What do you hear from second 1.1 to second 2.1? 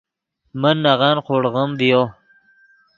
خوڑغیم ڤیو